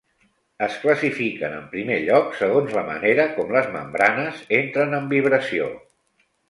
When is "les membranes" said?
3.59-4.45